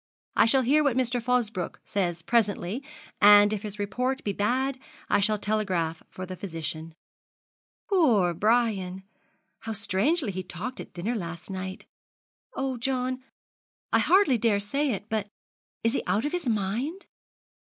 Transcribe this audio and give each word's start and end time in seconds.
I 0.35 0.45
shall 0.47 0.63
hear 0.63 0.81
what 0.83 0.97
Mr. 0.97 1.21
Fosbroke 1.21 1.79
says 1.85 2.23
presently, 2.23 2.83
and 3.21 3.53
if 3.53 3.61
his 3.61 3.77
report 3.77 4.23
be 4.23 4.33
bad, 4.33 4.79
I 5.11 5.19
shall 5.19 5.37
telegraph 5.37 6.01
for 6.09 6.25
the 6.25 6.35
physician.' 6.35 6.95
'Poor 7.87 8.33
Brian! 8.33 9.03
How 9.59 9.73
strangely 9.73 10.31
he 10.31 10.41
talked 10.41 10.79
at 10.79 10.93
dinner 10.95 11.13
last 11.13 11.51
night! 11.51 11.85
Oh, 12.55 12.77
John, 12.77 13.23
I 13.93 13.99
hardly 13.99 14.39
dare 14.39 14.59
say 14.59 14.89
it 14.89 15.07
but 15.07 15.27
is 15.83 15.93
he 15.93 16.01
out 16.07 16.25
of 16.25 16.31
his 16.31 16.47
mind?' 16.47 17.05